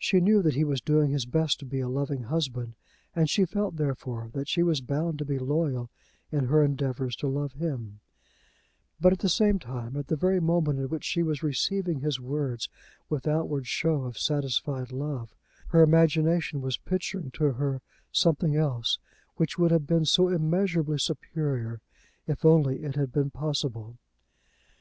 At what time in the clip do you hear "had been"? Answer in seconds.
22.96-23.30